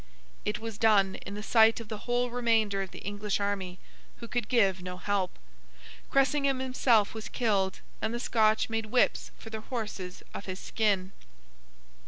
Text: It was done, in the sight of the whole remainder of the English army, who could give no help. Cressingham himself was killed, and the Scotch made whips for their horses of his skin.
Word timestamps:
It 0.45 0.57
was 0.57 0.79
done, 0.79 1.13
in 1.27 1.35
the 1.35 1.43
sight 1.43 1.79
of 1.79 1.87
the 1.87 2.07
whole 2.09 2.31
remainder 2.31 2.81
of 2.81 2.89
the 2.89 3.05
English 3.05 3.39
army, 3.39 3.77
who 4.17 4.27
could 4.27 4.49
give 4.49 4.81
no 4.81 4.97
help. 4.97 5.37
Cressingham 6.09 6.57
himself 6.57 7.13
was 7.13 7.29
killed, 7.29 7.81
and 8.01 8.11
the 8.11 8.19
Scotch 8.19 8.67
made 8.67 8.87
whips 8.87 9.29
for 9.37 9.51
their 9.51 9.61
horses 9.61 10.23
of 10.33 10.45
his 10.45 10.59
skin. 10.59 11.11